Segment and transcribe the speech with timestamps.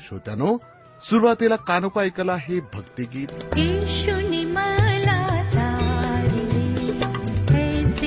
[0.00, 0.56] श्रोत्यानो
[1.02, 5.26] सुरुवातीला कानोपा ऐकला हे भक्तिगीत येशूने मला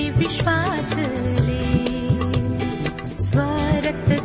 [0.10, 1.60] विश्वासले.
[3.20, 4.19] स्वरक्त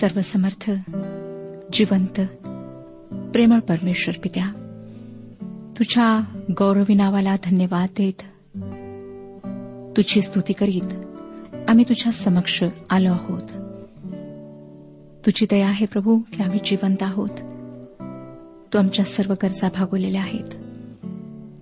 [0.00, 0.70] सर्वसमर्थ
[1.72, 2.20] जिवंत
[3.32, 4.52] प्रेमळ परमेश्वर पित्या
[5.78, 6.20] तुझ्या
[6.50, 8.22] गौरवी नावाला धन्यवाद देत
[9.96, 10.94] तुझी स्तुती करीत
[11.68, 13.42] आम्ही तुझ्या समक्ष आलो आहोत.
[15.26, 17.30] तुझी दया आहे प्रभू की आम्ही जिवंत आहोत.
[18.72, 20.54] तू आमच्या सर्व गरजा भागवलेल्या आहेत.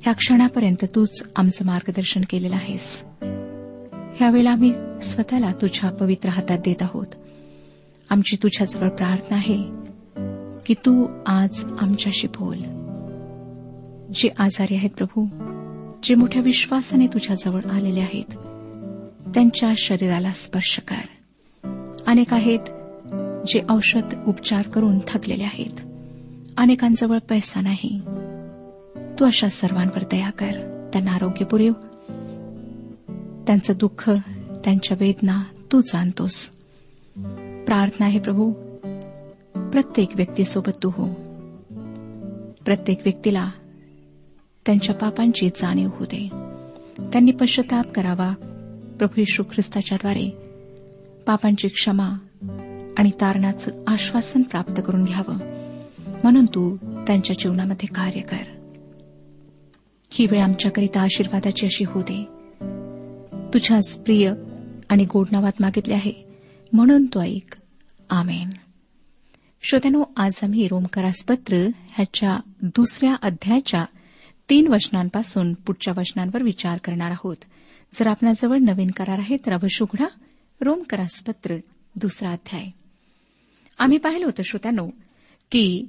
[0.03, 3.05] ह्या क्षणापर्यंत तूच आमचं मार्गदर्शन केलेलं आहेस.
[4.17, 4.73] ह्यावेळेला आम्ही
[5.03, 7.07] स्वतःला तुझ्या पवित्र हातात देत आहोत.
[8.11, 9.85] आमची तुझ्याजवळ प्रार्थना आहे
[10.67, 12.59] की तू आज आमच्याशी बोल.
[14.15, 15.27] जे आजारी आहेत प्रभू
[16.03, 18.37] जे मोठ्या विश्वासाने तुझ्याजवळ आलेले आहेत
[19.35, 21.07] त्यांच्या शरीराला स्पर्श कर.
[22.07, 22.59] अनेक आहेत
[23.49, 25.81] जे औषध उपचार करून थकलेले आहेत.
[26.57, 28.01] अनेकांजवळ पैसा नाही.
[29.21, 30.53] तू अशा सर्वांवर दया कर.
[30.93, 31.73] त्यांना आरोग्य पुरेव.
[33.47, 34.11] त्यांचं दुःख
[34.65, 35.43] त्यांच्या वेदना
[35.73, 36.53] तू जाणतोस.
[37.75, 38.53] प्रार्थना आहे प्रभू।
[39.71, 41.07] प्रत्येक व्यक्तीसोबत तू हो।
[42.65, 43.51] प्रत्येक व्यक्तीला
[44.67, 46.29] त्यांच्या पापांची जाणीव होऊ दे।
[47.13, 48.33] त्यांनी पश्चाताप करावा।
[48.99, 50.31] प्रभू यशू ख्रिस्ताच्याद्वारे
[51.27, 52.09] पापांची क्षमा
[52.99, 55.37] आणि तारणाचं आश्वासन प्राप्त करून घ्यावं।
[56.23, 56.77] म्हणून तू
[57.07, 58.73] त्यांच्या जीवनामध्ये कार्य कर।
[60.11, 62.25] ही वेळ आमच्याकरिता आशीर्वादाची अशी होऊ दे।
[63.55, 64.33] तुझ्याच प्रिय
[64.89, 66.13] आणि गोड नावात मागितले आहे।
[66.73, 67.57] म्हणून तो ऐक।
[68.11, 68.51] आमेन।
[69.63, 71.57] श्रोत्यानो आज आम्ही रोमकरासपत्र
[71.89, 73.85] ह्याच्या दुसऱ्या अध्यायाच्या
[74.51, 77.37] तीन वचनांपासून पुढच्या वचनांवर विचार करणार आहोत.
[77.93, 80.07] जर आपणाजवळ नवीन करार आहे तर अवश्य उघडा
[80.61, 81.57] रोमकरासपत्र
[81.97, 82.67] दुसरा अध्याय.
[83.79, 84.89] आम्ही पाहिलं होतं श्रोत्यानो
[85.51, 85.85] की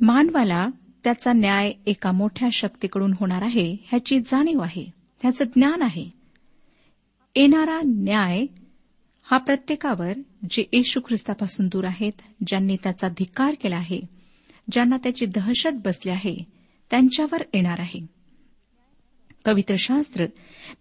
[0.00, 0.68] मानवाला
[1.04, 6.10] त्याचा न्याय एका मोठ्या शक्तीकडून होणार आहे ह्याची जाणीव आहे ह्याचं ज्ञान आहे.
[7.36, 8.46] येणारा न्याय
[9.30, 10.12] हा प्रत्येकावर
[10.50, 12.12] जे येशू ख्रिस्तापासून दूर आहेत
[12.46, 14.00] ज्यांनी त्याचा धिक्कार केला आहे
[14.72, 16.36] ज्यांना त्याची दहशत बसली आहे
[16.90, 18.00] त्यांच्यावर येणार आहे.
[19.44, 20.24] पवित्र शास्त्र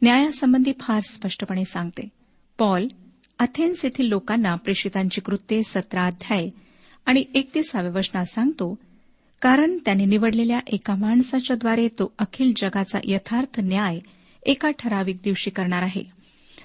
[0.02, 2.08] न्यायासंबंधी फार स्पष्टपणे सांगते.
[2.60, 2.88] पॉल
[3.40, 6.50] अथेन्स येथील लोकांना प्रेषितांची कृत्ये सतरा अध्याय
[7.06, 8.76] आणि एकतीसाव्या वचनात सांगतो
[9.42, 14.00] कारण त्याने निवडलेल्या एका माणसाच्याद्वारे तो अखिल जगाचा यथार्थ न्याय
[14.44, 16.17] एका ठराविक दिवशी करणार आहे.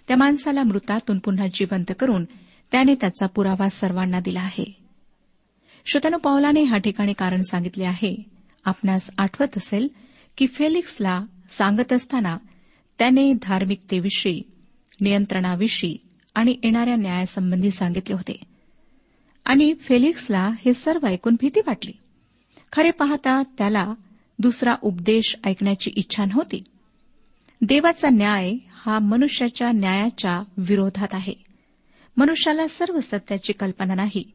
[0.08, 2.24] त्या माणसाला मृतातून पुन्हा जिवंत करून
[2.72, 4.76] त्याने त्याचा पुरावा सर्वांना दिला आहे.
[5.86, 8.16] श्रोतानु पावलाने ह्या ठिकाणी कारण सांगितले आहे.
[8.64, 9.88] आपणास आठवत असेल
[10.36, 12.36] की फेलिक्सला सांगत असताना
[12.98, 14.42] त्याने धार्मिकतेविषयी
[15.00, 15.96] नियंत्रणाविषयी
[16.34, 18.40] आणि येणाऱ्या न्यायासंबंधी सांगितले होते.
[19.44, 21.92] आणि फेलिक्सला हे सर्व ऐकून भीती वाटली.
[22.72, 23.94] खरे पाहता त्याला
[24.38, 26.64] दुसरा उपदेश ऐकण्याची इच्छा नव्हती.
[27.62, 28.54] देवाचा न्याय
[28.86, 31.34] हा मनुष्याच्या न्यायाच्या विरोधात आहे.
[32.16, 34.30] मनुष्याला सर्व सत्याची कल्पना नाही.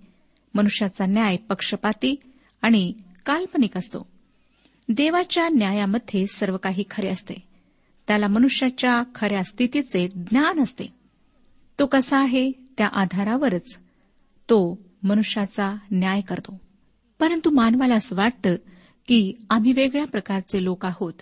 [0.54, 2.16] मनुष्याचा न्याय पक्षपाती
[2.62, 2.94] आणि
[3.26, 4.08] काल्पनिक असतो.
[4.90, 7.34] देवाच्या न्यायामध्ये सर्व काही खरे असते.
[8.08, 10.86] त्याला मनुष्याच्या खऱ्या स्थितीचे ज्ञान असते.
[11.80, 13.80] तो कसा आहे त्या आधारावरच
[14.50, 16.62] तो मनुष्याचा न्याय करतो.
[17.20, 18.56] परंतु मानवाला असं वाटतं
[19.08, 21.14] की आम्ही वेगळ्या प्रकारचे लोक आहोत.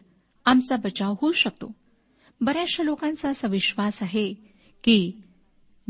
[0.46, 1.76] आमचा बचाव होऊ शकतो.
[2.46, 4.34] बऱ्याचशा लोकांचा असा विश्वास आहे
[4.84, 5.12] की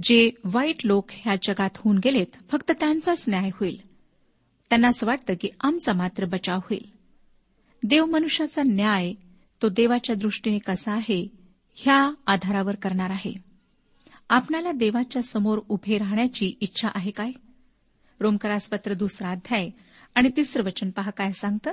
[0.03, 3.81] जे वाईट लोक ह्या जगात होऊन गेलेत फक्त त्यांचाच न्याय होईल.
[4.69, 6.89] त्यांना असं वाटतं की आमचा मात्र बचाव होईल.
[7.83, 9.13] देव मनुष्याचा न्याय
[9.61, 11.27] तो देवाच्या दृष्टीने कसा आहे
[11.75, 13.33] ह्या आधारावर करणार आहे.
[14.29, 17.31] आपणाला देवाच्या समोर उभे राहण्याची इच्छा आहे काय?
[18.19, 19.69] रोमकरासपत्र दुसरा अध्याय
[20.15, 21.71] आणि तिसरं वचन पहा काय सांगतं?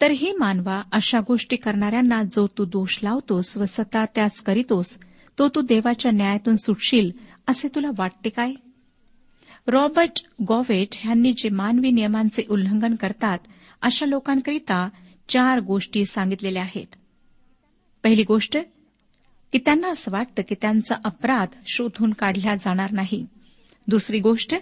[0.00, 4.98] तर हे मानवा अशा गोष्टी करणाऱ्यांना जो तू दोष लावतोस व स्वतः त्यास करीतोस
[5.38, 7.10] तो तू देवाच्या न्यायातून सुटशील
[7.46, 8.52] असे तुला वाटते काय?
[9.66, 13.38] रॉबर्ट गॉवेट यांनी जे मानवी नियमांचे उल्लंघन करतात
[13.82, 14.88] अशा लोकांकरिता
[15.28, 16.86] चार गोष्टी सांगितलेल्या आहेत.
[18.02, 18.58] पहिली गोष्ट
[19.52, 23.26] की त्यांना असं वाटतं की त्यांचा अपराध शोधून काढला जाणार नाही.
[23.88, 24.56] दुसरी गोष्ट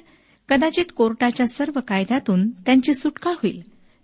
[0.48, 3.62] कदाचित कोर्टाच्या सर्व कायद्यातून त्यांची सुटका होईल.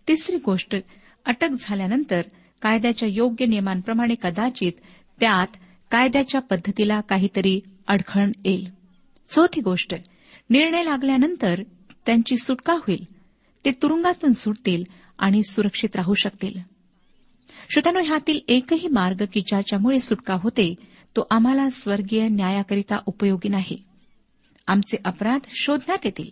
[0.08, 0.76] तिसरी गोष्ट
[1.24, 2.22] अटक झाल्यानंतर
[2.62, 4.72] कायद्याच्या योग्य नियमांप्रमाणे कदाचित
[5.20, 5.56] त्यात
[5.90, 8.68] कायद्याच्या पद्धतीला काहीतरी अडखळण येईल.
[9.30, 9.94] चौथी गोष्ट
[10.50, 11.62] निर्णय लागल्यानंतर
[12.06, 13.04] त्यांची सुटका होईल.
[13.64, 14.84] ते तुरुंगातून सुटतील
[15.18, 16.60] आणि सुरक्षित राहू शकतील.
[17.70, 20.74] श्रोत्यानो ह्यातील एकही मार्ग की ज्याच्यामुळे सुटका होते
[21.16, 23.82] तो आम्हाला स्वर्गीय न्यायाकरिता उपयोगी नाही.
[24.66, 26.30] आमचे अपराध शोधण्यात येतील.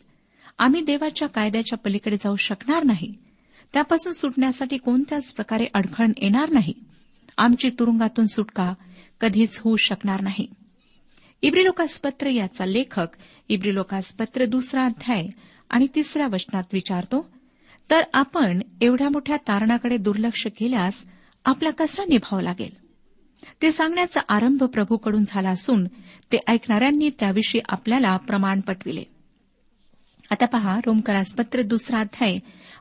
[0.59, 3.15] आम्ही देवाच्या कायद्याच्या पलीकडे जाऊ शकणार नाही.
[3.73, 6.75] त्यापासून सुटण्यासाठी कोणत्याच प्रकारे अडखळण येणार नाही.
[7.37, 8.73] आमची तुरुंगातून सुटका
[9.21, 10.47] कधीच होऊ शकणार नाही.
[11.43, 13.09] इब्रिलोकासपत्र याचा लेखक
[13.49, 15.27] इब्रिलोकासपत्र दुसरा अध्याय
[15.71, 17.31] आणि तिसऱ्या वचनात विचारतो
[17.91, 21.05] तर आपण एवढ्या मोठ्या तारणाकडे दुर्लक्ष केल्यास
[21.45, 22.89] आपला कसा निभाव लागेल?
[23.63, 25.87] ते सांगण्याचा आरंभ प्रभूकडून झाला असून
[26.33, 29.05] ते ऐकणाऱ्यांनी त्याविषयी आपल्याला प्रमाण पटविले
[30.31, 32.37] आता पहा रोमकरासपत्र दुसरा अध्याय.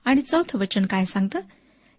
[0.06, 1.40] आणि चौथं वचन काय सांगतं?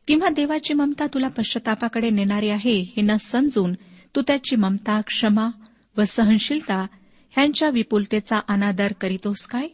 [0.09, 3.73] किंवा देवाची ममता तुला पश्चातापाकडे नेणारी आहे हे न समजून
[4.17, 5.49] तू त्याची ममता क्षमा
[5.97, 6.87] व सहनशीलता
[7.31, 9.69] ह्यांच्या विपुलतेचा अनादर करीतोस काय?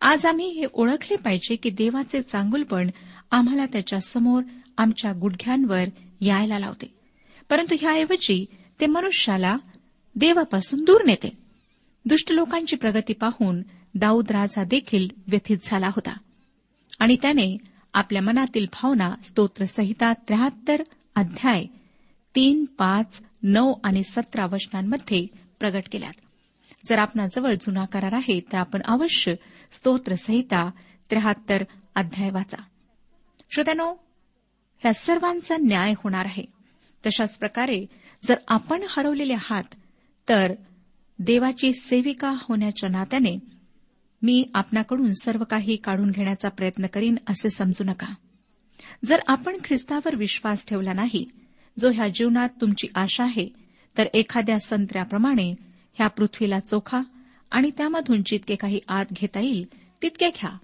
[0.00, 2.90] आज आम्ही हे ओळखले पाहिजे की देवाचे चांगुलपण
[3.30, 4.42] आम्हाला त्याच्यासमोर
[4.78, 5.84] आमच्या गुडघ्यांवर
[6.20, 6.94] यायला लावते.
[7.50, 8.46] परंतु ह्याऐवजी
[8.80, 9.56] ते मनुष्याला
[10.16, 11.32] देवापासून दूर नेते.
[12.04, 13.62] दुष्ट लोकांची प्रगती पाहून
[13.94, 16.18] दाऊद राजा देखील व्यथित झाला होता.
[16.98, 17.56] आणि त्याने
[17.94, 20.82] आपल्या मनातील भावना स्तोत्रसहिता त्र्याहत्तर
[21.14, 21.64] अध्याय
[22.34, 25.26] तीन पाच नऊ आणि सतरा वचनांमध्ये
[25.58, 26.12] प्रगट केल्यात.
[26.86, 29.34] जर आपणाजवळ जुना करार आहे तर आपण अवश्य
[29.72, 30.70] स्तोत्रसहिता
[31.10, 32.62] त्र्याहत्तर अध्याय वाचा.
[33.50, 33.94] श्रोत्यानो
[34.78, 36.44] ह्या सर्वांचा न्याय होणार आहे.
[37.06, 37.86] तशाच प्रकारे
[38.22, 39.64] जर आपण हरवलेले आहात
[40.28, 40.52] तर
[41.18, 43.38] देवाची सेविका होण्याच्या नात्याने
[44.22, 48.14] मी आपणाकडून सर्व काही काढून घेण्याचा प्रयत्न करीन असे समजू नका.
[49.04, 51.30] जर आपण ख्रिस्तावर विश्वास ठेवला नाही
[51.78, 53.48] जो ह्या जीवनात तुमची आशा आहे
[53.98, 55.54] तर एखाद्या संत्र्याप्रमाणे
[55.94, 57.00] ह्या पृथ्वीला चोखा
[57.50, 59.66] आणि त्यामधून जितके काही आत घेता येईल
[60.02, 60.58] तितके घ्या.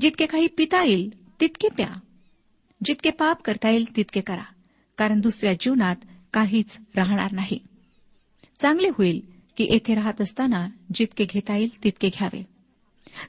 [0.00, 2.00] जितके काही पिता येईल तितके प्या.
[2.84, 4.44] जितके पाप करता येईल तितके करा.
[4.98, 5.96] कारण दुसऱ्या जीवनात
[6.32, 7.58] काहीच राहणार नाही.
[8.58, 9.20] चांगले होईल
[9.56, 12.59] की येथे राहत असताना जितके घेता येईल तितके घ्यावे.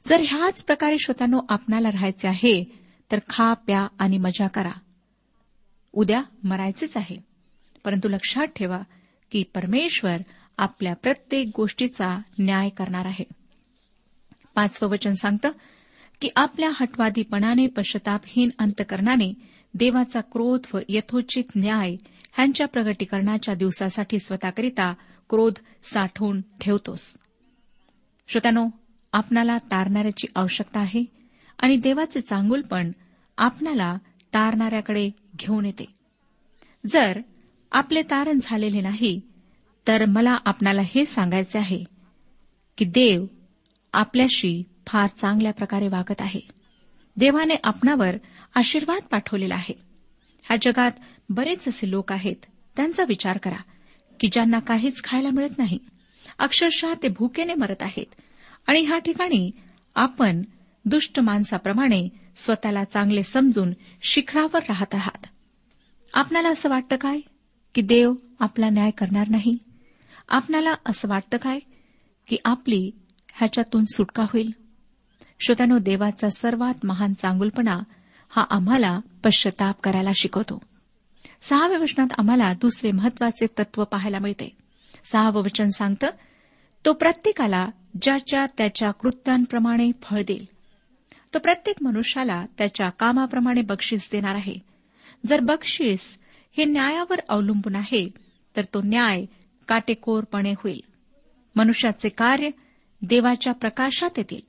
[0.07, 2.63] जर ह्याच प्रकारे श्रोत्यानो आपणाला राहायचे आहे
[3.11, 4.71] तर खा प्या आणि मजा करा.
[5.93, 7.17] उद्या मरायचेच आहे.
[7.85, 8.79] परंतु लक्षात ठेवा
[9.31, 10.17] की परमेश्वर
[10.57, 13.23] आपल्या प्रत्येक गोष्टीचा न्याय करणार आहे.
[14.55, 15.51] पाचवं वचन सांगतं
[16.21, 19.33] की आपल्या हटवादीपणाने पश्चातापहीन अंतकरणाने
[19.73, 21.95] देवाचा क्रोध व यथोचित न्याय
[22.33, 24.93] ह्यांच्या प्रगटीकरणाच्या दिवसासाठी स्वतःकरिता
[25.29, 27.17] क्रोध साठवून ठेवतोस.
[28.27, 28.67] श्रोत्यानो
[29.13, 31.05] आपणाला तारणाऱ्याची आवश्यकता आहे
[31.59, 32.91] आणि देवाचे चांगुलपण
[33.37, 33.95] आपणाला
[34.33, 35.85] तारणाऱ्याकडे घेऊन येते.
[36.87, 37.21] जर
[37.71, 39.21] आपले तारण झालेले नाही
[39.87, 41.83] तर मला आपणाला हे सांगायचे आहे
[42.77, 43.25] की देव
[43.93, 46.39] आपल्याशी फार चांगल्या प्रकारे वागत आहे.
[47.17, 48.15] देवाने आपणावर
[48.55, 49.73] आशीर्वाद पाठवलेला आहे.
[50.43, 50.91] ह्या जगात
[51.29, 52.35] बरेच असे लोक आहेत
[52.75, 53.61] त्यांचा विचार करा
[54.19, 55.79] की ज्यांना काहीच खायला मिळत नाही.
[56.39, 58.21] अक्षरशः ते भुकेने मरत आहेत.
[58.71, 59.51] आणि ह्या ठिकाणी
[59.95, 60.41] आपण
[60.85, 65.25] दुष्ट माणसाप्रमाणे स्वतःला चांगले समजून शिखरावर राहत आहात.
[66.13, 67.19] आपणाला असं वाटतं काय?
[67.75, 69.57] की देव आपला न्याय करणार नाही?
[70.29, 71.59] आपणाला असं वाटतं काय?
[72.27, 72.91] की आपली
[73.33, 74.51] ह्याच्यातून सुटका होईल?
[75.39, 77.79] श्रोत्यानो देवाचा सर्वात महान चांगुलपणा
[78.29, 80.61] हा आम्हाला पश्चाताप करायला शिकवतो.
[81.41, 84.57] सहाव्या वचनात आम्हाला दुसरे महत्त्वाचे तत्व पाहायला मिळते.
[85.05, 86.07] सहावं वचन सांगतं
[86.85, 87.67] तो प्रत्येकाला
[88.01, 90.45] ज्याच्या त्याच्या कृत्यांप्रमाणे फळ देईल.
[91.33, 94.55] तो प्रत्येक मनुष्याला त्याच्या कामाप्रमाणे बक्षीस देणार आहे.
[95.25, 96.19] जर बक्षीस
[96.57, 98.09] हे न्यायावर अवलंबून आहे
[98.57, 99.25] तर तो न्याय
[99.67, 100.81] काटेकोरपणे होईल.
[101.55, 102.49] मनुष्याचे कार्य
[103.01, 104.41] देवाच्या प्रकाशात येतील.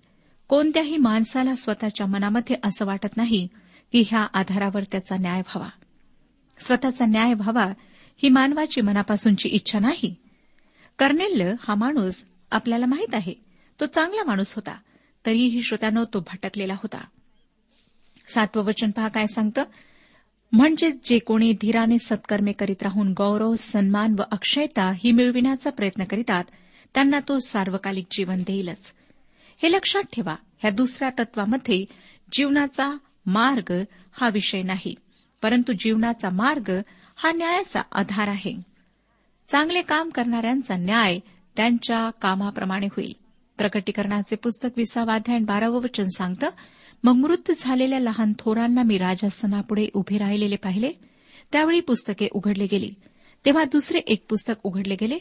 [0.48, 3.48] कोणत्याही माणसाला स्वतःच्या मनामध्ये असं वाटत नाही
[3.92, 5.68] की ह्या आधारावर त्याचा न्याय व्हावा.
[6.58, 7.72] स्वतःचा न्याय व्हावा
[8.16, 10.14] ही मानवाची मनापासूनची इच्छा नाही.
[11.02, 13.34] कर्नेल्य हा माणूस आपल्याला माहीत आहे.
[13.80, 14.74] तो चांगला माणूस होता.
[15.26, 17.04] तरीही श्रोत्यानं तो भटकलेला होता.
[18.28, 19.64] सातवं वचन पहा काय सांगतं?
[20.52, 26.44] म्हणजे जे कोणी धीराने सत्कर्मे करीत राहून गौरव सन्मान व अक्षयता ही मिळविण्याचा प्रयत्न करीतात
[26.94, 28.92] त्यांना तो सार्वकालिक जीवन देईलच.
[29.62, 31.84] हे लक्षात ठेवा ह्या दुसऱ्या तत्वामध्ये
[32.32, 33.72] जीवनाचा मार्ग
[34.12, 34.94] हा विषय नाही
[35.42, 36.72] परंतु जीवनाचा मार्ग
[37.16, 38.71] हा न्यायाचा आधार आहे.
[39.52, 41.18] चांगले काम करणाऱ्यांचा न्याय
[41.56, 43.12] त्यांच्या कामाप्रमाणे होईल.
[43.58, 46.48] प्रकटीकरणाचे पुस्तक विसावाध्याय बारावं वचन सांगतं
[47.04, 50.92] मग मृत झालेल्या लहान थोरांना मी राजासनापुढे उभे राहिलेले पाहिले
[51.52, 52.90] त्यावेळी पुस्तके उघडले गेली.
[53.46, 55.18] तेव्हा दुसरे एक पुस्तक उघडले गेले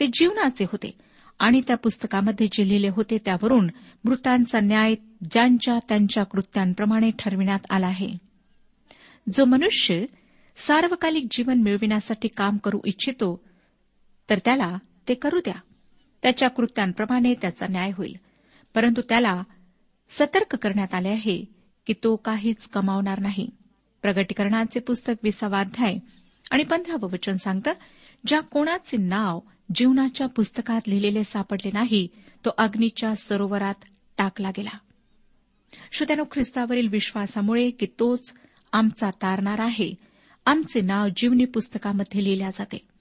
[0.00, 0.90] ते जीवनाचे होते
[1.38, 3.70] आणि त्या पुस्तकामध्ये जे लिहिले होते त्यावरून
[4.04, 4.94] मृतांचा न्याय
[5.30, 8.08] ज्यांच्या त्यांच्या कृत्यांप्रमाणे ठरविण्यात आला आहे.
[9.32, 10.04] जो मनुष्य
[10.56, 13.44] सार्वकालिक जीवन मिळविण्यासाठी काम करू इच्छितो
[14.30, 14.76] तर त्याला
[15.08, 15.54] ते करू द्या.
[16.22, 18.16] त्याच्या कृत्यांप्रमाणे त्याचा न्याय होईल.
[18.74, 19.42] परंतु त्याला
[20.10, 21.44] सतर्क करण्यात आले आहे
[21.86, 23.50] की तो काहीच कमावणार नाही.
[24.02, 25.96] प्रगटीकरणाचे पुस्तक विसावाध्याय
[26.50, 27.72] आणि पंधरावं वचन सांगतं
[28.26, 29.40] ज्या कोणाचे नाव
[29.74, 32.08] जीवनाच्या पुस्तकात लिहिलेले सापडले नाही
[32.44, 33.74] तो अग्नीच्या सरोवरात
[34.18, 34.78] टाकला गेला.
[35.92, 38.34] श्रोत्यानो ख्रिस्तावरील विश्वासामुळे की तोच
[38.72, 39.94] आमचा तारणार आहे.
[40.46, 42.93] आमचे नाव जीवनी पुस्तकामध्ये लिहिल्या जाते.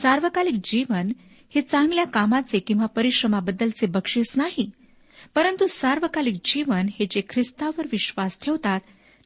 [0.00, 1.12] सार्वकालिक जीवन
[1.54, 4.70] हे चांगल्या कामाचे किंवा परिश्रमाबद्दलचे बक्षीस नाही
[5.34, 8.80] परंतु सार्वकालिक जीवन हे जे ख्रिस्तावर विश्वास ठेवतात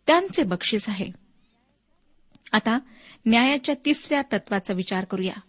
[0.07, 1.11] त्यांचे बक्षीस आहे.
[2.53, 2.79] आता
[3.27, 5.41] न्यायाच्या तिसऱ्या तत्वाचा विचार करूया.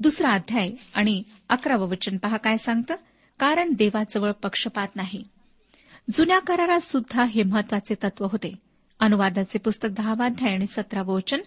[0.00, 2.94] दुसरा अध्याय आणि अकरावं वचन पहा काय सांगतं?
[3.38, 5.24] कारण देवाजवळ पक्षपात नाही.
[6.12, 8.52] जुन्या करारात सुद्धा हे महत्त्वाचे तत्व होते.
[9.00, 11.40] अनुवादाचे पुस्तक दहावा अध्याय आणि सतरावं वचन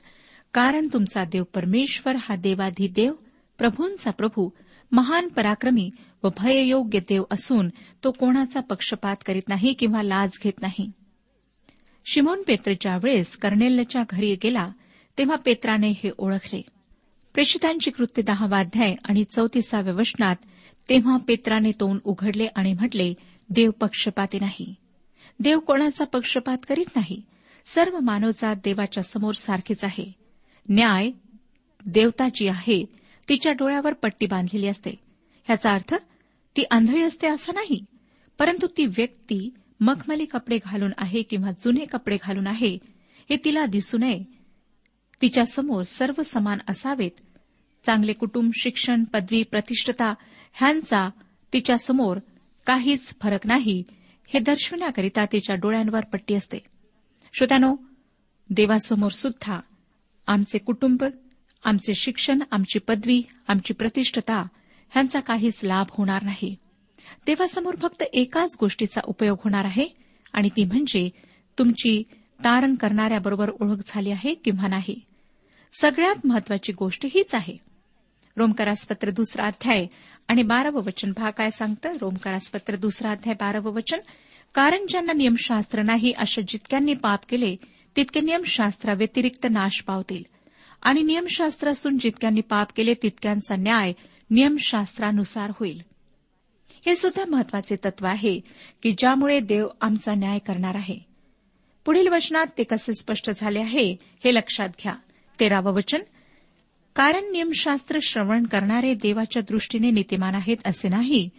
[0.54, 3.14] कारण तुमचा देव परमेश्वर हा देवाधी देव
[3.58, 4.50] प्रभूंचा प्रभू
[4.92, 5.90] महान पराक्रमी
[6.24, 7.70] व भययोग्य देव असून
[8.04, 10.92] तो कोणाचा पक्षपात करीत नाही किंवा लाज घेत नाही.
[12.06, 14.72] शिमोन पेत्र ज्यावेळेस कर्नेलच्या घरी गेला
[15.18, 16.62] तेव्हा पेत्राने हे ओळखले.
[17.34, 20.36] प्रेषितांची कृत्य दहावाध्याय आणि चौतीसाव्या वचनात
[20.90, 23.14] तेव्हा पेत्राने तोंड उघडले आणि म्हटले
[23.50, 24.76] देव पक्षपाती नाही.
[25.40, 27.22] देव कोणाचा पक्षपात करीत नाही.
[27.66, 30.21] सर्व मानवजात देवाच्या समोर सारखीच आहे.
[30.72, 31.12] न्याय
[31.86, 32.86] देवता जी आहे
[33.30, 34.92] तिच्या डोळ्यावर पट्टी बांधलेली असते.
[35.44, 35.96] ह्याचा अर्थ
[36.58, 37.86] ती आंधळी असते असा नाही
[38.40, 39.50] परंतु ती व्यक्ती
[39.80, 42.78] मखमली कपडे घालून आहे किंवा जुने कपडे घालून आहे
[43.30, 44.24] हे तिला दिसू नये.
[45.22, 47.12] तिच्यासमोर सर्व समान असावेत.
[47.86, 50.14] चांगले कुटुंब शिक्षण पदवी प्रतिष्ठता
[50.54, 51.10] ह्यांचा
[51.54, 52.18] तिच्यासमोर
[52.66, 53.84] काहीच फरक नाही
[54.28, 56.58] हे दर्शवण्याकरिता तिच्या डोळ्यांवर पट्टी असते.
[57.34, 57.76] श्रोत्यानो
[58.50, 59.60] देवासमोर सुद्धा
[60.28, 61.04] आमचे कुटुंब
[61.64, 64.44] आमचे शिक्षण आमची पदवी आमची प्रतिष्ठता
[64.92, 66.56] ह्यांचा काहीच लाभ होणार नाही.
[67.26, 69.88] देवासमोर फक्त एकाच गोष्टीचा उपयोग होणार आहे
[70.34, 71.10] आणि ती म्हणजे
[71.60, 72.04] तुमची
[72.46, 75.02] तारण करणाऱ्याबरोबर ओळख झाली आहे किंवा नाही.
[75.74, 77.58] सगळ्यात महत्वाची गोष्ट हीच आहे.
[78.38, 79.86] रोमकरासपत्र दुसरा अध्याय
[80.28, 81.92] आणि बारावं वचन पहा काय सांगतं?
[82.02, 84.00] रोमकरासपत्र दुसरा अध्याय बारावं वचन
[84.54, 87.56] कारण ज्यांना नियमशास्त्र नाही अशा जितक्यांनी पाप केले
[87.96, 90.24] तितके नियमशास्त्राव्यतिरिक्त नाश पावतील.
[90.82, 93.94] आणि नियमशास्त्र असून जितक्यांनी पाप केले तितक्यांचा न्याय
[94.30, 95.82] नियमशास्त्रानुसार होईल.
[96.86, 98.40] हे सुद्धा महत्त्वाचे तत्व आहे
[98.84, 101.00] की ज्यामुळे देव आमचा न्याय करणार आहे.
[101.86, 103.92] पुढील वचनात ते कसे स्पष्ट झाले आहे
[104.26, 104.96] हे लक्षात घ्या.
[105.40, 106.00] तेरावं वचन
[106.96, 111.30] कारण नियमशास्त्र श्रवण करणारे देवाच्या दृष्टीने नीतिमान आहेत असे नाही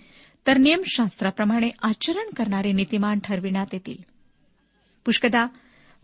[0.47, 3.97] तर नियमशास्त्राप्रमाणे आचरण करणारे नीतिमान ठरविण्यात येतील.
[5.05, 5.47] पुष्कदा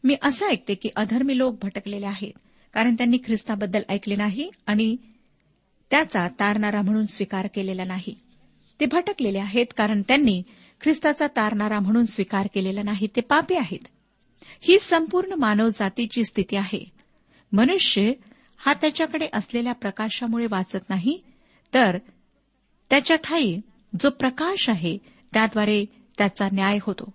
[0.05, 2.33] मी असं ऐकते की अधर्मी लोक भटकलेले आहेत
[2.75, 4.97] कारण त्यांनी ख्रिस्ताबद्दल ऐकले नाही आणि
[5.91, 8.15] त्याचा तारणारा म्हणून स्वीकार केलेला नाही.
[8.81, 10.43] ते भटकलेले आहेत कारण त्यांनी
[10.81, 13.07] ख्रिस्ताचा तारणारा म्हणून स्वीकार केलेला नाही.
[13.17, 13.87] ते पापी आहेत.
[14.61, 16.85] ही संपूर्ण मानवजातीची स्थिती आहे.
[17.53, 18.13] मनुष्य
[18.59, 21.23] हा त्याच्याकडे असलेल्या प्रकाशामुळे वाचत नाही
[21.75, 21.99] तर
[22.91, 23.61] त्याच्या ठाई
[24.01, 24.99] जो प्रकाश आहे
[25.33, 25.85] त्याद्वारे
[26.19, 27.15] त्याचा न्याय होतो.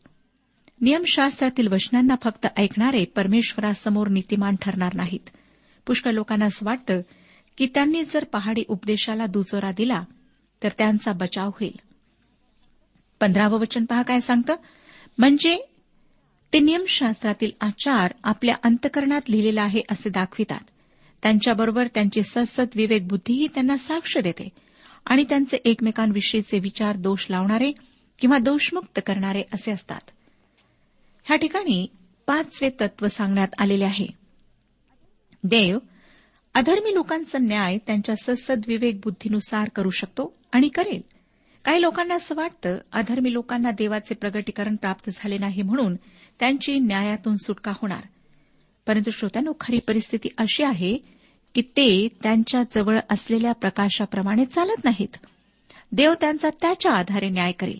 [0.84, 5.30] नियमशास्त्रातील वचनांना फक्त ऐकणारे परमेश्वरासमोर नीतिमान ठरणार नाहीत.
[5.88, 7.02] पुष्कळ लोकांना असं वाटतं
[7.58, 10.04] की त्यांनी जर पहाडी उपदेशाला दुजोरा दिला
[10.63, 11.80] तर त्यांचा बचाव होईल.
[13.19, 14.56] पंधरावं वचन पहा काय सांगतं?
[15.17, 15.69] म्हणजे
[16.54, 20.63] ते नियमशास्त्रातील आचार आपल्या अंतकरणात लिहिलेला आहे असे दाखवितात.
[21.24, 24.50] त्यांच्याबरोबर त्यांची सतसत विवेक बुद्धीही त्यांना साक्ष देते
[25.06, 27.72] आणि त्यांचे एकमेकांविषयीचे विचार दोष लावणारे
[28.19, 30.10] किंवा दोषमुक्त करणारे असे असतात.
[31.23, 31.88] ह्या ठिकाणी
[32.27, 34.07] पाचवे तत्व सांगण्यात आलेले आहे.
[35.43, 35.79] देव
[36.53, 41.01] अधर्मी लोकांचा न्याय त्यांच्या सत्सद विवेक बुद्धीनुसार करू शकतो आणि करेल.
[41.65, 45.95] काही लोकांना असं वाटतं अधर्मी लोकांना देवाचे प्रगटीकरण प्राप्त झाले नाही म्हणून
[46.39, 48.01] त्यांची न्यायातून सुटका होणार.
[48.88, 50.97] परंतु श्रोत्यानो खरी परिस्थिती अशी आहे
[51.55, 55.17] की ते त्यांच्या जवळ असलेल्या प्रकाशाप्रमाणे चालत नाहीत.
[55.91, 57.79] देव त्यांचा त्याच्या आधारे न्याय करेल.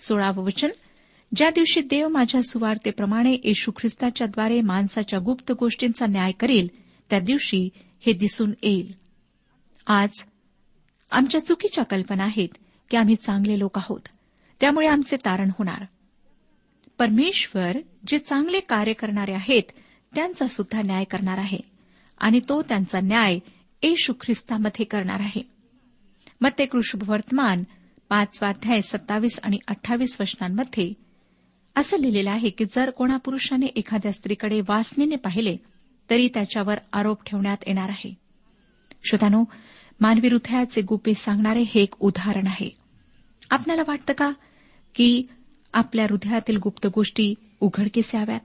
[0.00, 0.68] सोळावं वचन
[1.36, 6.68] ज्या दिवशी देव माझ्या सुवार्तेप्रमाणे येशू ख्रिस्ताच्याद्वारे माणसाच्या गुप्त गोष्टींचा न्याय करेल
[7.10, 7.68] त्या दिवशी
[8.00, 8.94] हे दिसून येईल.
[9.86, 10.10] आज
[11.10, 12.48] आमच्या चुकीच्या कल्पना आहेत
[12.90, 14.00] की आम्ही चांगले लोक आहोत.
[14.60, 15.84] त्यामुळे आमचे तारण होणार.
[16.98, 19.62] परमेश्वर जे चांगले कार्य करणारे आहेत
[20.14, 21.58] त्यांचा सुद्धा न्याय करणार आहे.
[22.18, 23.38] आणि तो त्यांचा न्याय
[23.82, 25.42] येशू ख्रिस्तामध्ये करणार आहे.
[26.40, 27.64] मग ते कृष्णवर्तमान
[28.08, 31.09] पाचवाध्याय सत्तावीस आणि अठ्ठावीस वचनांमध्ये
[31.80, 35.56] असं लिहिलेलं आहे की जर कोणा पुरुषाने एखाद्या स्त्रीकडे वासनेने पाहिले
[36.10, 38.14] तरी त्याच्यावर आरोप ठेवण्यात येणार आहे.
[39.04, 39.44] श्रोतानो
[40.00, 42.70] मानवी हृदयाचे गुपे सांगणारे हे एक उदाहरण आहे.
[43.50, 44.30] आपल्याला वाटतं का
[44.94, 45.22] की
[45.72, 48.40] आपल्या हृदयातील गुप्त गोष्टी उघडकीस याव्यात?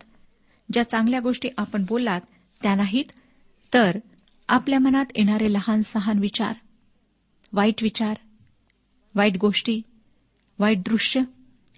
[0.74, 2.22] ज्या चांगल्या गोष्टी आपण बोललात
[2.64, 3.06] त्या नाहीत
[3.74, 3.98] तर
[4.48, 6.54] आपल्या मनात येणारे लहान सहान विचार
[7.54, 8.16] वाईट विचार
[9.16, 9.82] वाईट गोष्टी
[10.60, 11.22] वाईट दृश्य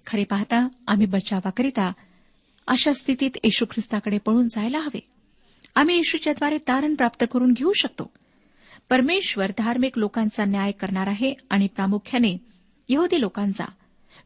[0.08, 1.92] खरे पाहता आम्ही बचावाकरिता
[2.66, 5.00] अशा स्थितीत येशू ख्रिस्ताकडे पळून जायला हवे.
[5.74, 8.10] आम्ही येशूच्याद्वारे तारण प्राप्त करून घेऊ शकतो.
[8.88, 12.36] परमेश्वर धार्मिक लोकांचा न्याय करणार आहे आणि प्रामुख्याने
[12.88, 13.64] यहुदी लोकांचा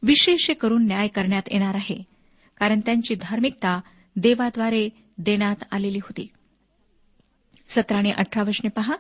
[0.02, 2.02] विशेष करून न्याय करण्यात येणार आहे
[2.56, 3.80] कारण त्यांची धार्मिकता
[4.16, 6.28] देवाद्वारे देण्यात आलेली होती.
[7.68, 8.96] सतरा आणि अठरा वचने पहा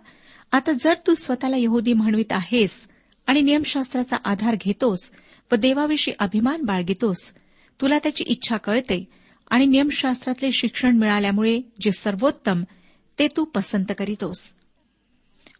[0.52, 2.88] आता जर तू स्वतःला यहुदी म्हणवित आहेस
[3.26, 5.10] आणि नियमशास्त्राचा आधार घेतोस
[5.52, 7.32] व देवाविषयी अभिमान बाळगितोस.
[7.80, 9.04] तुला त्याची इच्छा कळते
[9.50, 12.64] आणि नियमशास्त्रातले शिक्षण मिळाल्यामुळे जे सर्वोत्तम
[13.18, 14.52] ते तू पसंत करीतोस.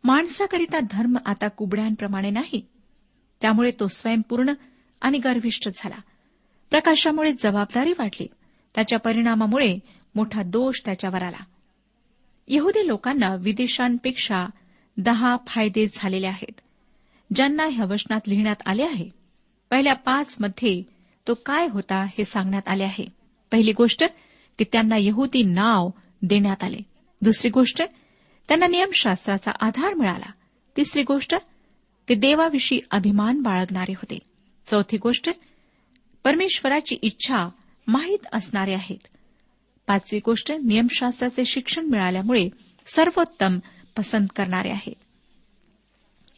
[0.05, 2.67] माणसाकरिता धर्म आता कुबड्यांप्रमाणे नाही.
[3.41, 4.53] त्यामुळे तो स्वयंपूर्ण
[5.01, 6.01] आणि गर्विष्ठ झाला.
[6.71, 8.27] प्रकाशामुळे जबाबदारी वाटली.
[8.75, 9.79] त्याच्या परिणामामुळे
[10.15, 11.45] मोठा दोष त्याच्यावर आला.
[12.49, 14.47] यहुदी लोकांना विदेशांपेक्षा
[14.97, 16.61] दहा फायदे झालेले आहेत.
[17.35, 19.22] ज्यांना ह्या वचनात लिहिण्यात आले आहे
[19.73, 20.83] पहिल्या पाच मध्ये
[21.29, 23.07] तो काय होता हे सांगण्यात आले आहे.
[23.51, 24.05] पहिली गोष्ट
[24.59, 25.91] की त्यांना यहुदी नाव
[26.23, 26.77] देण्यात आले.
[27.23, 27.83] दुसरी गोष्ट
[28.49, 30.31] त्यांना नियमशास्त्राचा आधार मिळाला.
[30.77, 31.35] तिसरी गोष्ट
[32.09, 34.19] ते देवाविषयी अभिमान बाळगणारे होते.
[34.67, 35.31] चौथी गोष्ट
[36.25, 37.49] परमेश्वराची इच्छा
[37.87, 39.07] माहीत असणारे आहेत.
[39.87, 42.49] पाचवी गोष्ट नियमशास्त्राचे शिक्षण मिळाल्यामुळे
[42.87, 43.59] सर्वोत्तम
[43.97, 44.95] पसंत करणारे आहेत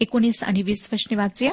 [0.00, 1.52] एकोणीस आणि वीस वचने वाचूया.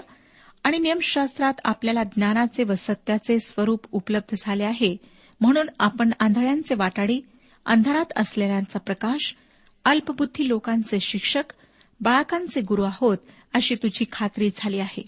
[0.63, 4.97] आणि नियमशास्त्रात आपल्याला ज्ञानाचे व सत्याचे स्वरूप उपलब्ध झाले आहे.
[5.41, 7.21] म्हणून आपण आंधळ्यांचे वाटाडी
[7.65, 9.35] अंधारात असलेल्यांचा प्रकाश
[9.85, 11.43] अल्पबुद्धी लोकांचे शिक्षक
[12.01, 13.17] बाळकांचे गुरु आहोत
[13.53, 15.05] अशी तुझी खात्री झाली आहे.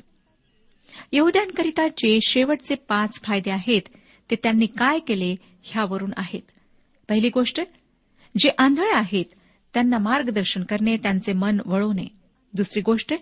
[1.12, 3.82] यहुद्यांकरिता जे शेवटचे पाच फायदे आहेत
[4.32, 6.42] ते त्यांनी काय केले ह्यावरून आहेत.
[7.10, 7.62] पहिली गोष्ट
[8.38, 9.26] जे आंधळे आहेत
[9.74, 12.06] त्यांना मार्गदर्शन करणे त्यांचे मन वळवणे.
[12.54, 13.14] दुसरी गोष्ट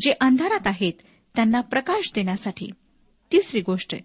[0.00, 0.92] जे अंधारात आहेत
[1.38, 2.70] त्यांना प्रकाश देण्यासाठी.
[3.32, 3.96] तिसरी गोष्ट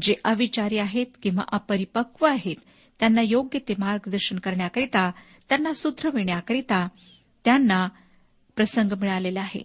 [0.00, 2.56] जे अविचारी आहेत किंवा अपरिपक्व आहेत
[3.00, 5.10] त्यांना योग्य ते मार्गदर्शन करण्याकरिता
[5.48, 6.88] त्यांना सुधरविण्याकरिता
[7.44, 7.88] त्यांना
[8.56, 9.62] प्रसंग मिळालेला आहे.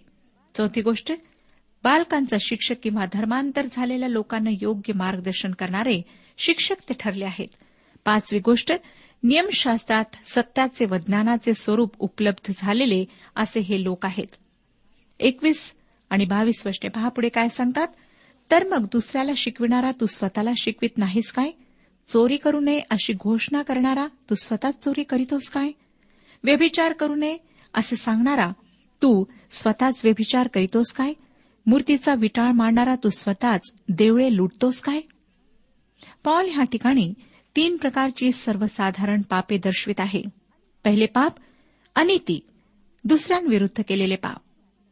[0.56, 1.12] चौथी गोष्ट
[1.84, 6.02] बालकांचा शिक्षक किंवा धर्मांतर झालेल्या लोकांना योग्य मार्गदर्शन करणारे
[6.38, 7.48] शिक्षक ते ठरले आहेत.
[8.04, 8.72] पाचवी गोष्ट
[9.22, 13.04] नियमशास्त्रात सत्याचे व ज्ञानाचे स्वरूप उपलब्ध झालेले
[13.36, 14.36] असे हे लोक आहेत.
[15.20, 15.75] एकवीस
[16.10, 17.86] आणि बावीस वर्षे पहा पुढे काय सांगतात.
[18.50, 21.50] तर मग दुसऱ्याला शिकविणारा तू स्वतःला शिकवित नाहीस काय?
[22.08, 25.70] चोरी करू नये अशी घोषणा करणारा तू स्वतःच चोरी करीतोस काय?
[26.44, 27.38] व्यभिचार करू नये
[27.74, 28.50] असे सांगणारा
[29.02, 31.12] तू स्वतःच व्यभिचार करीतोस काय?
[31.66, 35.00] मूर्तीचा विटाळ मांडणारा तू स्वतःच देवळे लुटतोस काय?
[36.24, 37.14] पॉल ह्या ठिकाणी
[37.56, 40.22] तीन प्रकारची सर्वसाधारण पापे दर्शवित आहे.
[40.84, 41.32] पहिले पाप
[41.94, 42.40] अनिती.
[43.04, 44.40] दुसऱ्यांविरुद्ध केलेले पाप.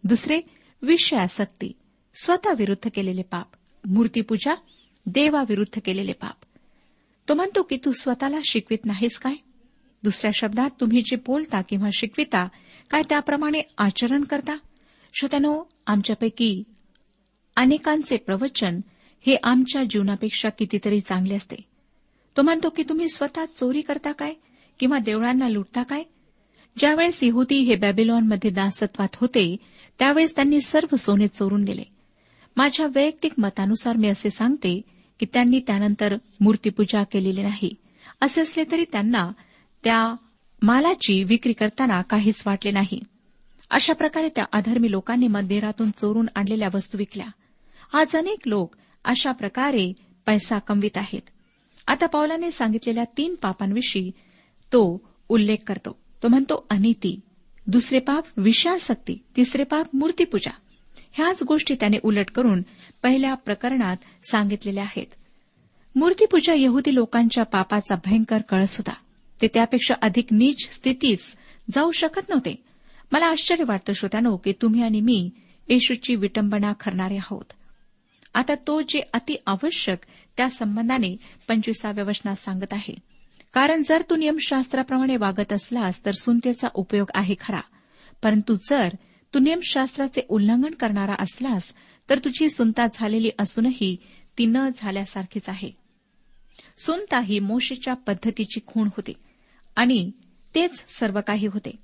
[0.05, 0.41] दुसरे
[0.85, 1.73] विषयासक्ती
[2.23, 3.47] स्वतःविरुद्ध केलेले पाप
[3.89, 4.55] मूर्तीपूजा
[5.07, 6.37] देवाविरुद्ध केलेले पाप.
[7.29, 9.35] तो म्हणतो की तू स्वतःला शिकवित नाहीस काय?
[10.03, 12.49] दुसऱ्या शब्दात तुम्ही जे बोलता किंवा शिकविता
[12.91, 14.57] काय त्याप्रमाणे आचरण करता?
[15.15, 16.63] श्रोत्यानो आमच्यापैकी
[17.57, 18.81] अनेकांचे प्रवचन
[19.27, 21.57] हे आमच्या जीवनापेक्षा कितीतरी चांगले असते.
[22.37, 24.35] तो म्हणतो की तुम्ही स्वतः चोरी करता काय?
[24.79, 26.03] किंवा देवळांना लुटता काय?
[26.79, 29.57] ज्यावेळेस यहुदी हे बॅबिलॉनमध्ये दासत्वात होते
[29.99, 31.83] त्यावेळेस त्यांनी सर्व सोने चोरून नेले.
[32.57, 34.83] माझ्या वैयक्तिक मतानुसार मी असे सांगते
[35.21, 37.75] की त्यांनी त्यानंतर मूर्तीपूजा केलेली नाही.
[38.21, 39.33] असे असले तरी त्यांना
[39.85, 40.15] त्या
[40.63, 43.01] मालाची विक्री करताना काहीच वाटले नाही.
[43.71, 47.27] अशा प्रकारे त्या अधर्मी लोकांनी मंदिरातून चोरून आणलेल्या वस्तू विकल्या.
[47.93, 49.93] आज अनेक लोक अशा प्रकारे
[50.27, 51.23] पैसा कमवित आहेत.
[51.87, 54.11] आता पावलाने सांगितलेल्या तीन पापांविषयी
[54.73, 56.04] तो उल्लेख करतो.
[56.25, 57.21] तो म्हणतो अनिती
[57.67, 60.51] दुसरे पाप विषयासक्ती तिसरे पाप मूर्तीपूजा.
[61.13, 62.63] ह्याच गोष्टी त्याने उलट करून
[63.03, 63.97] पहिल्या प्रकरणात
[64.31, 65.07] सांगितलेल्या आहेत.
[65.97, 68.93] मूर्तीपूजा यहुदी लोकांच्या पापाचा भयंकर कळस होता
[69.43, 71.37] ते त्यापेक्षा अधिक नीच स्थितीच
[71.71, 72.63] जाऊ शकत नव्हते.
[73.13, 75.31] मला आश्चर्य वाटतं श्रोत्यानो की तुम्ही आणि मी
[75.69, 77.53] येशूची विटंबना करणारे आहोत.
[78.35, 79.99] आता तो जे अति आवश्यक
[80.37, 81.17] त्या संबंधाने
[81.49, 83.14] पंचवीसाव्या वचनात सांगत आहे.
[83.55, 87.61] कारण जर तू नियमशास्त्राप्रमाणे वागत असलास तर सुनतेचा उपयोग आहे खरा.
[88.23, 88.89] परंतु जर
[89.35, 91.73] तू नियमशास्त्राचे उल्लंघन करणारा असलास
[92.11, 93.97] तर तुझी सुनता झालेली असूनही
[94.39, 95.71] ती न झाल्यासारखीच आहे.
[96.79, 99.13] सुनता ही मोशेच्या पद्धतीची खूण होती
[99.77, 100.11] आणि
[100.55, 101.77] तेच सर्व काही होते.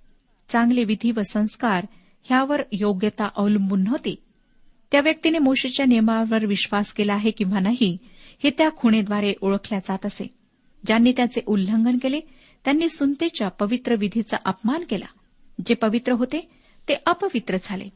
[0.49, 1.87] चांगले विधी व संस्कार
[2.25, 4.17] ह्यावर योग्यता अवलंबून नव्हती.
[4.93, 7.99] त्या व्यक्तीने मोशेच्या नियमावर विश्वास केला आहे किंवा नाही
[8.45, 10.40] हे त्या खुणेद्वारे ओळखल्या जात असे.
[10.87, 12.21] ज्यांनी त्याचे उल्लंघन केले
[12.65, 15.07] त्यांनी सुनतेच्या पवित्र विधीचा अपमान केला.
[15.67, 16.49] जे पवित्र होते
[16.89, 17.89] ते अपवित्र झाले.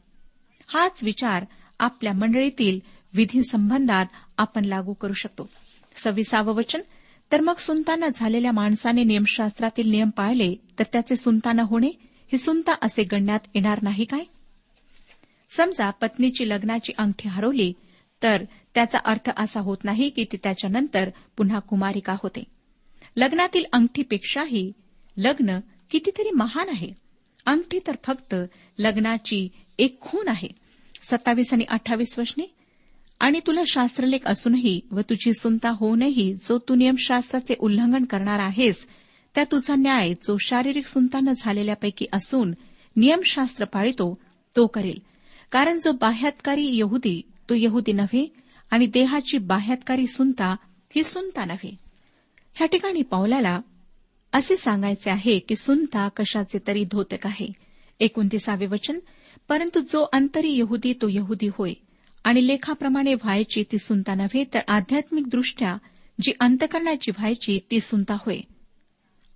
[0.67, 1.45] हाच विचार
[1.79, 2.79] आपल्या मंडळीतील
[3.13, 4.05] विधी संबंधात
[4.37, 5.49] आपण लागू करू शकतो.
[5.95, 6.81] सव्वीसावं वचन
[7.31, 11.87] तर मग सुनताना झालेल्या माणसाने नियमशास्त्रातील नियम पाळले तर त्याचे सुनताना होणे
[12.31, 14.23] ही सुनता असे गणण्यात येणार नाही काय?
[15.49, 17.73] समजा पत्नीची लग्नाची अंगठी हरवली
[18.23, 18.43] तर
[18.75, 22.43] त्याचा अर्थ असा होत नाही की ती त्याच्यानंतर पुन्हा कुमारिका होते.
[23.17, 24.71] लग्नातील अंगठीपेक्षाही
[25.17, 25.59] लग्न
[25.91, 26.91] कितीतरी महान आहे.
[27.45, 28.35] अंगठी तर फक्त
[28.79, 29.49] लग्नाची
[29.79, 30.49] एक खून आहे.
[31.03, 32.53] सत्तावीस आणि अठ्ठावीस वचने
[33.19, 38.87] आणि तुला शास्त्रलेख असूनही व तुझी सुनता होऊनही जो तू नियमशास्त्राचे उल्लंघन करणार आहेस
[39.35, 42.53] त्या तुझा न्याय जो शारीरिक सुनतानं झालेल्यापैकी असून
[42.95, 44.17] नियमशास्त्र पाळितो
[44.55, 44.99] तो करेल.
[45.51, 48.33] कारण जो बाह्यातकारी यहुदी तो यहुदी नव्हे
[48.71, 50.55] आणि देहाची बाह्यातकारी सुनता
[50.95, 51.84] ही सुनता नव्हे.
[52.55, 53.61] ह्या ठिकाणी पावलाला
[54.33, 57.51] असे सांगायचे आहे की सुनता कशाचे तरी धोतक आहे.
[57.99, 58.99] एकोणतीसावे वचन
[59.47, 61.73] परंतु जो अंतरी यहुदी तो यहुदी होय.
[62.23, 65.77] आणि लेखाप्रमाणे व्हायची ती सुनता नव्हे तर आध्यात्मिकदृष्ट्या
[66.21, 68.39] जी अंतकरणाची व्हायची ती सुनता होय.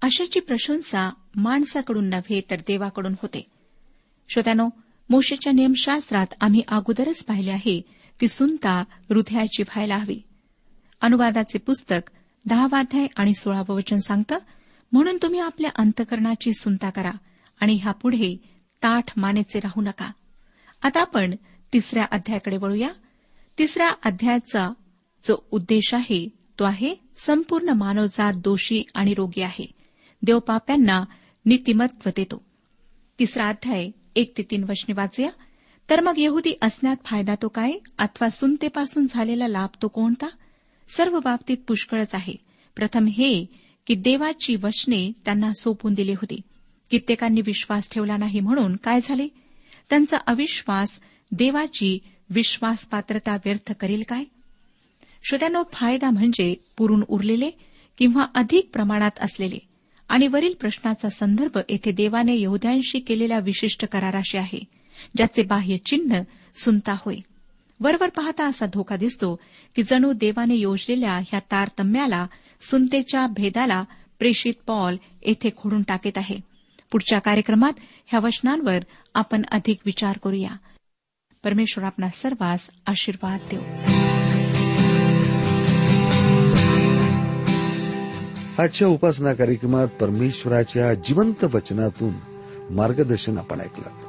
[0.01, 3.45] अशाची प्रशंसा माणसाकडून नव्हे तर देवाकडून होते.
[4.29, 4.69] श्रोत्यानो
[5.10, 7.82] मोशेच्या नियमशास्त्रात आम्ही अगोदरच पाहिले आहे
[8.19, 10.21] की सुनता हृदयाची व्हायला हवी.
[11.01, 12.12] अनुवादाचे पुस्तक
[12.49, 14.38] दहावाध्याय आणि सोळावं वचन सांगतं
[14.91, 17.12] म्हणून तुम्ही आपल्या अंतकरणाची सुनता करा
[17.59, 18.38] आणि ह्यापुढे
[18.83, 20.12] ताठ मानेचे राहू नका.
[20.81, 21.35] आता आपण
[21.73, 22.89] तिसऱ्या अध्यायाकडे वळूया.
[23.57, 24.73] तिसऱ्या अध्यायाचा
[25.23, 29.71] जो उद्देश आहे तो आहे संपूर्ण मानवजात दोषी आणि रोगी आहे.
[30.21, 31.03] देव पाप्यांना
[31.45, 32.45] नीतिमत्व देतो.
[33.19, 35.29] तिसरा अध्याय एक ते तीन वचने वाचूया.
[35.89, 37.71] तर मग यहुदी असण्यात फायदा तो काय?
[37.97, 40.27] अथवा सुनतेपासून झालेला लाभ तो कोणता?
[40.89, 42.34] सर्व बाबतीत पुष्कळच आहे.
[42.75, 43.45] प्रथम हे
[43.88, 46.41] की देवाची वचने त्यांना सोपून दिली होती.
[46.91, 49.28] कित्येकांनी विश्वास ठेवला नाही म्हणून काय झाले?
[49.89, 51.99] त्यांचा अविश्वास देवाची
[52.30, 54.23] विश्वासपात्रता व्यर्थ करेल काय?
[55.23, 57.52] श्रोत्यानो फायदा म्हणजे पुरून उरलेले
[57.97, 59.58] किंवा अधिक प्रमाणात असलेले.
[60.10, 64.63] आणि वरील प्रश्नाचा संदर्भ येथे देवाने यहद्यांशी केलेल्या विशिष्ट कराराशी आहे
[65.17, 66.21] ज्याचे बाह्य चिन्ह
[66.56, 67.15] सुनता होय.
[67.80, 69.36] वरवर पाहता असा धोका दिसतो
[69.76, 72.26] की जणू देवाने योजलेल्या ह्या तारतम्याला
[72.62, 73.84] सुनतेच्या भेदाला
[74.20, 76.39] प्रेषित पॉल येथे खोडून टाकत आहे.
[76.92, 77.74] पुढच्या कार्यक्रमात
[78.08, 78.78] ह्या वचनांवर
[79.15, 80.56] आपण अधिक विचार करूया.
[81.44, 83.62] परमेश्वर आपणा सर्वांस आशीर्वाद देऊ
[88.60, 92.13] आजच्या उपासना कार्यक्रमात परमेश्वराच्या जिवंत वचनातून
[92.76, 94.09] मार्गदर्शन आपण ऐकलं